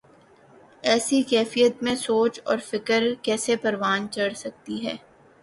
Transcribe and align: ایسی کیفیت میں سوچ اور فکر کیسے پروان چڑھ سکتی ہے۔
ایسی 0.83 1.21
کیفیت 1.23 1.83
میں 1.83 1.95
سوچ 1.97 2.39
اور 2.43 2.57
فکر 2.61 3.03
کیسے 3.23 3.55
پروان 3.55 4.07
چڑھ 4.11 4.33
سکتی 4.37 4.85
ہے۔ 4.87 4.95